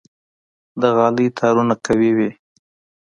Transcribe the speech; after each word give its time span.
د 0.81 0.83
غالۍ 0.95 1.27
تارونه 1.37 1.75
قوي 1.85 2.11
وي. 2.17 2.29